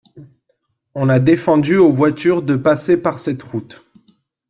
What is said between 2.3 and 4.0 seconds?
de passer par cette route.